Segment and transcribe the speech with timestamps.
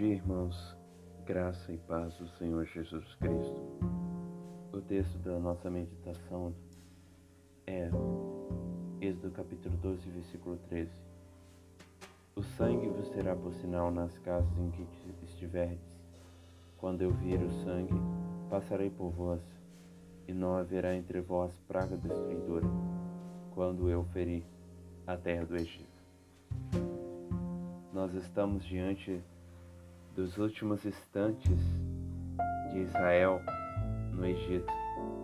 [0.00, 0.74] dia, irmãos.
[1.26, 3.60] Graça e paz do Senhor Jesus Cristo.
[4.72, 6.54] O texto da nossa meditação
[7.66, 7.90] é
[8.98, 10.90] Êxodo capítulo 12, versículo 13.
[12.34, 14.86] O sangue vos será por sinal nas casas em que
[15.26, 16.00] estiverdes.
[16.78, 17.92] Quando eu vir o sangue,
[18.48, 19.42] passarei por vós,
[20.26, 22.66] e não haverá entre vós praga destruidora,
[23.52, 24.44] quando eu ferir
[25.06, 26.00] a terra do Egito.
[27.92, 29.22] Nós estamos diante
[30.20, 31.58] dos últimos instantes
[32.70, 33.40] de Israel
[34.12, 34.70] no Egito,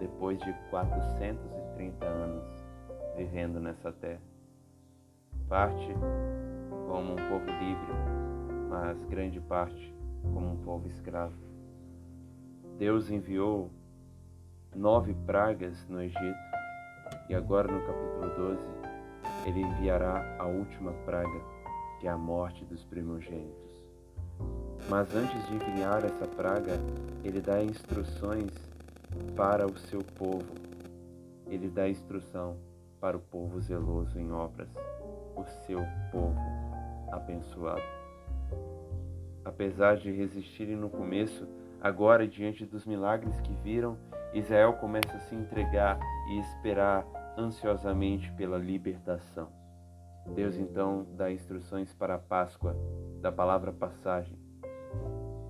[0.00, 2.44] depois de 430 anos
[3.16, 4.20] vivendo nessa terra.
[5.48, 5.94] Parte
[6.88, 7.92] como um povo livre,
[8.68, 9.94] mas grande parte
[10.34, 11.38] como um povo escravo.
[12.76, 13.70] Deus enviou
[14.74, 16.50] nove pragas no Egito
[17.28, 18.62] e agora no capítulo 12
[19.46, 21.40] ele enviará a última praga
[22.00, 23.69] que é a morte dos primogênitos.
[24.90, 26.72] Mas antes de enviar essa praga,
[27.22, 28.50] ele dá instruções
[29.36, 30.52] para o seu povo.
[31.46, 32.56] Ele dá instrução
[33.00, 34.68] para o povo zeloso em obras,
[35.36, 35.78] o seu
[36.10, 36.40] povo
[37.12, 37.80] abençoado.
[39.44, 41.46] Apesar de resistirem no começo,
[41.80, 43.96] agora diante dos milagres que viram,
[44.34, 47.06] Israel começa a se entregar e esperar
[47.38, 49.48] ansiosamente pela libertação.
[50.34, 52.76] Deus então dá instruções para a Páscoa,
[53.20, 54.39] da palavra passagem.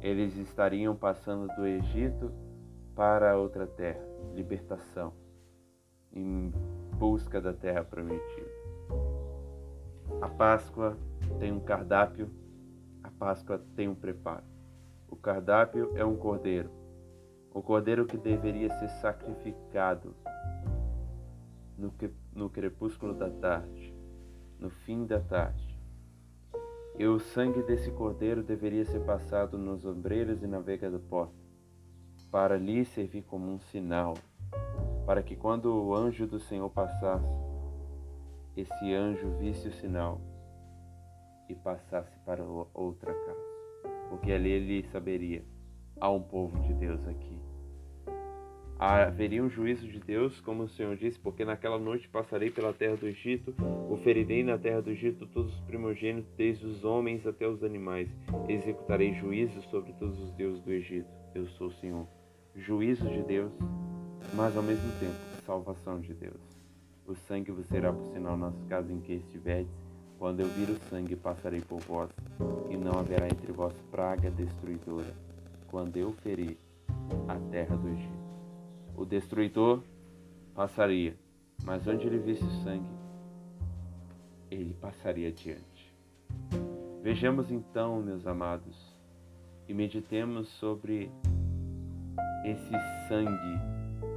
[0.00, 2.32] Eles estariam passando do Egito
[2.94, 4.02] para outra terra,
[4.34, 5.12] libertação,
[6.12, 6.52] em
[6.96, 8.50] busca da terra prometida.
[10.20, 10.96] A Páscoa
[11.38, 12.30] tem um cardápio,
[13.02, 14.44] a Páscoa tem um preparo.
[15.08, 16.70] O cardápio é um cordeiro,
[17.52, 20.14] o cordeiro que deveria ser sacrificado
[22.34, 23.94] no, crepúsculo da tarde
[24.58, 25.69] no fim da tarde.
[27.00, 31.32] E o sangue desse cordeiro deveria ser passado nos ombreiros e na vega da porta,
[32.30, 34.18] para lhe servir como um sinal,
[35.06, 37.24] para que quando o anjo do Senhor passasse,
[38.54, 40.20] esse anjo visse o sinal
[41.48, 45.42] e passasse para outra casa, porque ali ele saberia:
[45.98, 47.39] há um povo de Deus aqui
[48.80, 52.96] haveria um juízo de Deus, como o Senhor disse, porque naquela noite passarei pela terra
[52.96, 53.54] do Egito,
[53.90, 58.08] o ferirei na terra do Egito todos os primogênitos, desde os homens até os animais.
[58.48, 61.10] Executarei juízo sobre todos os deuses do Egito.
[61.34, 62.06] Eu sou o Senhor.
[62.56, 63.52] Juízo de Deus,
[64.34, 66.40] mas ao mesmo tempo salvação de Deus.
[67.06, 69.72] O sangue vos será por sinal nas casas em que estiverdes.
[70.18, 72.10] Quando eu vir o sangue, passarei por vós,
[72.70, 75.14] e não haverá entre vós praga destruidora,
[75.68, 76.56] quando eu ferir
[77.26, 78.19] a terra do Egito.
[78.96, 79.82] O destruidor
[80.54, 81.16] passaria,
[81.64, 82.90] mas onde ele visse o sangue,
[84.50, 85.94] ele passaria adiante.
[87.02, 88.94] Vejamos então, meus amados,
[89.68, 91.10] e meditemos sobre
[92.44, 92.72] esse
[93.08, 93.58] sangue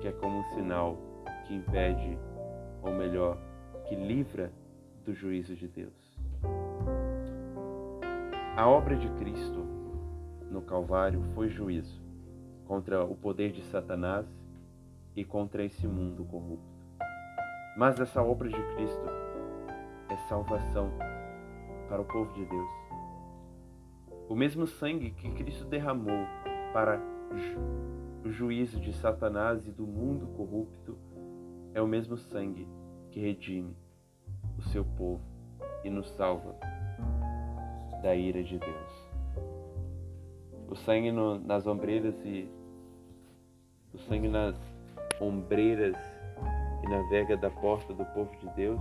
[0.00, 0.98] que é como um sinal
[1.46, 2.18] que impede,
[2.82, 3.38] ou melhor,
[3.88, 4.52] que livra
[5.04, 6.18] do juízo de Deus.
[8.56, 9.64] A obra de Cristo
[10.50, 12.00] no Calvário foi juízo
[12.66, 14.26] contra o poder de Satanás
[15.16, 16.76] e contra esse mundo corrupto.
[17.76, 19.06] Mas essa obra de Cristo
[20.10, 20.90] é salvação
[21.88, 22.70] para o povo de Deus.
[24.28, 26.26] O mesmo sangue que Cristo derramou
[26.72, 27.00] para
[28.24, 30.98] o juízo de Satanás e do mundo corrupto
[31.72, 32.68] é o mesmo sangue
[33.10, 33.76] que redime
[34.58, 35.22] o seu povo
[35.84, 36.56] e nos salva
[38.02, 39.10] da ira de Deus.
[40.68, 42.50] O sangue no, nas ombreiras e
[43.94, 44.75] o sangue nas
[45.20, 45.96] ombreiras
[46.82, 48.80] e na vega da porta do povo de Deus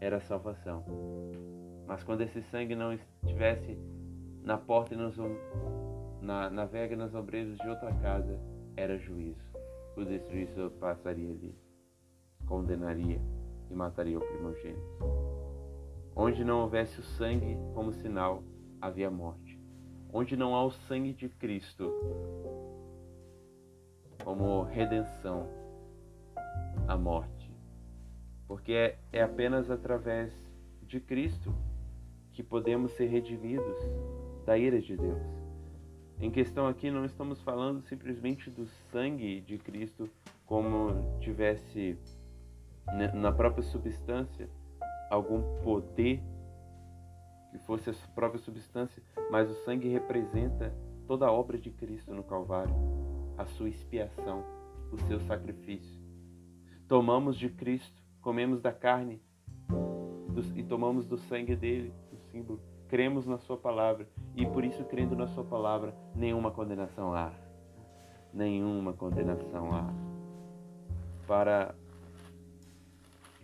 [0.00, 0.84] era a salvação.
[1.86, 3.78] Mas quando esse sangue não estivesse
[4.42, 5.16] na porta e nos,
[6.20, 8.38] na, na vega e nas ombreiras de outra casa,
[8.76, 9.40] era juízo.
[9.96, 11.54] O destruidor passaria ali,
[12.46, 13.20] condenaria
[13.70, 14.82] e mataria o primogênito.
[16.14, 18.42] Onde não houvesse o sangue como sinal,
[18.80, 19.60] havia morte.
[20.12, 21.90] Onde não há o sangue de Cristo,
[24.24, 25.48] como redenção
[26.86, 27.50] à morte.
[28.46, 30.32] Porque é, é apenas através
[30.82, 31.54] de Cristo
[32.32, 33.76] que podemos ser redimidos
[34.44, 35.22] da ira de Deus.
[36.18, 40.08] Em questão aqui, não estamos falando simplesmente do sangue de Cristo
[40.46, 41.98] como tivesse
[43.14, 44.48] na própria substância
[45.10, 46.22] algum poder
[47.50, 50.74] que fosse a própria substância, mas o sangue representa
[51.06, 52.74] toda a obra de Cristo no Calvário
[53.42, 54.44] a sua expiação,
[54.92, 56.00] o seu sacrifício.
[56.86, 59.20] Tomamos de Cristo, comemos da carne
[60.54, 65.16] e tomamos do sangue dele, o símbolo, cremos na Sua palavra e por isso, crendo
[65.16, 67.32] na Sua palavra, nenhuma condenação há.
[68.32, 69.92] Nenhuma condenação há.
[71.26, 71.74] Para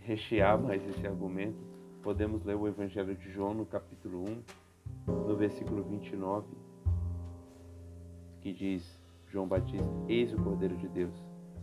[0.01, 1.59] rechear mais esse argumento,
[2.01, 4.23] podemos ler o Evangelho de João no capítulo
[5.07, 6.47] 1, no versículo 29,
[8.41, 8.98] que diz:
[9.29, 11.13] João Batista, eis o Cordeiro de Deus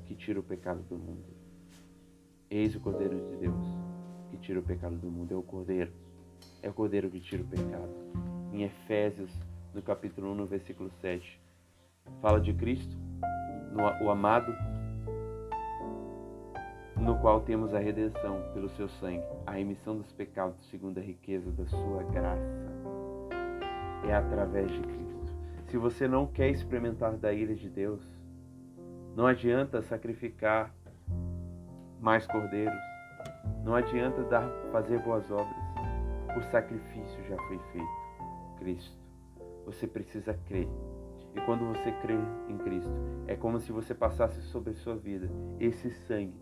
[0.05, 1.25] que tira o pecado do mundo.
[2.49, 3.67] Eis o Cordeiro de Deus
[4.31, 5.35] que tira o pecado do mundo.
[5.35, 5.93] É o Cordeiro.
[6.63, 7.93] É o Cordeiro que tira o pecado.
[8.53, 9.31] Em Efésios,
[9.75, 11.41] no capítulo 1, no versículo 7,
[12.23, 12.97] fala de Cristo,
[14.01, 14.55] o amado,
[16.97, 21.51] no qual temos a redenção pelo seu sangue, a remissão dos pecados segundo a riqueza
[21.51, 22.41] da sua graça.
[24.09, 25.06] É através de Cristo.
[25.67, 28.01] Se você não quer experimentar da ira de Deus,
[29.17, 30.73] não adianta sacrificar
[32.01, 32.79] mais cordeiros,
[33.65, 35.57] não adianta dar, fazer boas obras.
[36.37, 38.07] O sacrifício já foi feito.
[38.59, 38.97] Cristo.
[39.65, 40.69] Você precisa crer.
[41.35, 42.15] E quando você crê
[42.49, 42.91] em Cristo,
[43.27, 45.29] é como se você passasse sobre a sua vida
[45.59, 46.41] esse sangue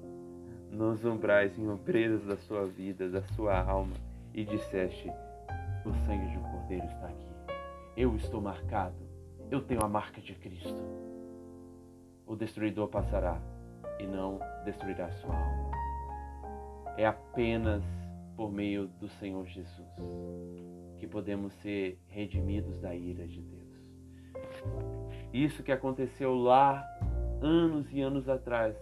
[0.70, 3.94] nos umbrais, em ombreiras da sua vida, da sua alma,
[4.32, 5.10] e disseste:
[5.84, 7.26] O sangue de um cordeiro está aqui.
[7.96, 9.13] Eu estou marcado.
[9.50, 10.82] Eu tenho a marca de Cristo.
[12.26, 13.40] O destruidor passará
[14.00, 15.74] e não destruirá sua alma
[16.96, 17.82] é apenas
[18.36, 19.88] por meio do Senhor Jesus
[20.98, 23.64] que podemos ser redimidos da ira de Deus.
[25.32, 26.84] Isso que aconteceu lá
[27.42, 28.76] anos e anos atrás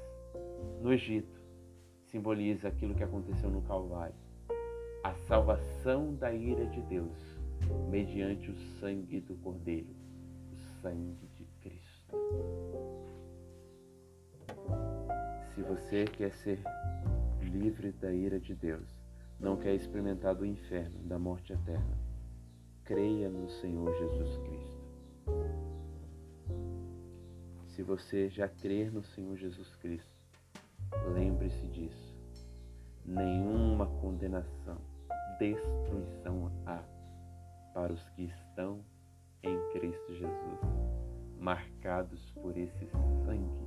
[0.81, 1.41] no Egito
[2.11, 4.15] simboliza aquilo que aconteceu no Calvário.
[5.03, 7.41] A salvação da ira de Deus
[7.89, 9.89] mediante o sangue do Cordeiro,
[10.83, 12.17] sangue de Cristo.
[15.55, 16.61] Se você quer ser
[17.41, 18.89] livre da ira de Deus,
[19.39, 21.97] não quer experimentar do inferno, da morte eterna,
[22.85, 24.83] creia no Senhor Jesus Cristo.
[27.69, 30.21] Se você já crer no Senhor Jesus Cristo,
[31.15, 32.13] lembre-se disso.
[33.05, 34.79] Nenhuma condenação,
[35.39, 36.83] destruição há
[37.73, 38.85] para os que estão
[39.43, 40.61] em Cristo Jesus,
[41.39, 42.87] marcados por esse
[43.25, 43.67] sangue,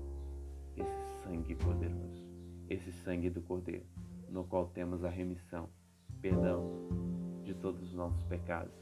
[0.77, 2.36] esse sangue poderoso
[2.69, 3.86] esse sangue do Cordeiro,
[4.30, 5.69] no qual temos a remissão,
[6.22, 6.63] perdão
[7.44, 8.74] de todos os nossos pecados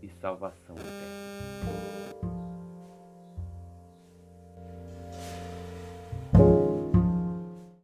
[0.00, 2.05] e salvação eterna.